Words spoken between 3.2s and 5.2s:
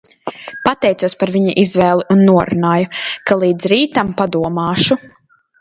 ka līdz rītam padomāšu.